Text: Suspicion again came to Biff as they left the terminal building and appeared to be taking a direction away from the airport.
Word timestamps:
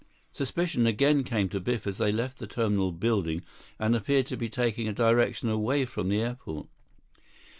Suspicion 0.31 0.87
again 0.87 1.23
came 1.23 1.47
to 1.49 1.59
Biff 1.59 1.85
as 1.85 1.99
they 1.99 2.11
left 2.11 2.39
the 2.39 2.47
terminal 2.47 2.91
building 2.91 3.43
and 3.77 3.95
appeared 3.95 4.25
to 4.25 4.35
be 4.35 4.49
taking 4.49 4.87
a 4.87 4.93
direction 4.93 5.47
away 5.47 5.85
from 5.85 6.09
the 6.09 6.19
airport. 6.19 6.65